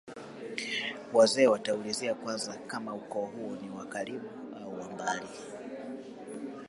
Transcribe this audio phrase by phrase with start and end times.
[1.13, 4.29] wazee wataulizia kwanza kama ukoo huo ni wa karibu
[4.63, 5.27] au wa mbali